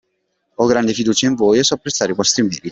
Ho 0.55 0.65
grande 0.65 0.93
fiducia 0.95 1.27
in 1.27 1.35
voi 1.35 1.59
e 1.59 1.63
so 1.63 1.75
apprezzare 1.75 2.11
i 2.13 2.15
vostri 2.15 2.41
meriti. 2.41 2.69